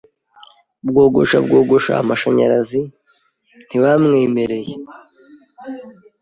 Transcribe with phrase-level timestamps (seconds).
[0.87, 2.81] bwogosha bwogosha amashanyarazi
[3.67, 4.73] ntabimwemereye.